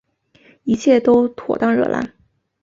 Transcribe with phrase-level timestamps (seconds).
[0.63, 2.01] 一切都妥当惹拉